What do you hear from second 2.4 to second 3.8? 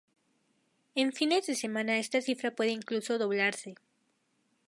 puede incluso doblarse.